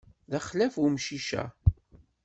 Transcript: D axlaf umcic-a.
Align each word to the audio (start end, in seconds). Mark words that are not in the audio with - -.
D 0.29 0.31
axlaf 0.39 0.73
umcic-a. 0.85 1.43